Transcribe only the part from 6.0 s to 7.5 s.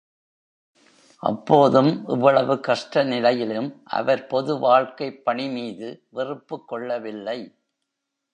வெறுப்புக் கொள்ளவில்லை.